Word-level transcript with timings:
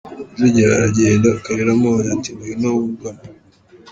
Rujugira 0.37 0.69
aragenda, 0.77 1.27
Kalira 1.43 1.71
amubonye 1.75 2.09
ati 2.15 2.29
"Ngwno 2.35 2.67
wugame". 2.77 3.23